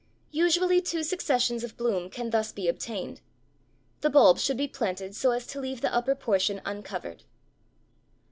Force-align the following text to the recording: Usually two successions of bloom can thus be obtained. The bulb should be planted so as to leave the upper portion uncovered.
Usually 0.31 0.81
two 0.81 1.03
successions 1.03 1.63
of 1.63 1.77
bloom 1.77 2.09
can 2.09 2.31
thus 2.31 2.51
be 2.51 2.67
obtained. 2.67 3.21
The 3.99 4.09
bulb 4.09 4.39
should 4.39 4.57
be 4.57 4.67
planted 4.67 5.13
so 5.15 5.29
as 5.29 5.45
to 5.45 5.59
leave 5.61 5.81
the 5.81 5.93
upper 5.93 6.15
portion 6.15 6.59
uncovered. 6.65 7.23